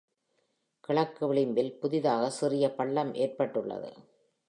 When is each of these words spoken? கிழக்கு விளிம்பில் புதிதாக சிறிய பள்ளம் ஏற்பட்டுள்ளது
கிழக்கு 0.83 1.23
விளிம்பில் 1.27 1.73
புதிதாக 1.73 2.29
சிறிய 2.29 2.67
பள்ளம் 2.73 3.13
ஏற்பட்டுள்ளது 3.15 3.91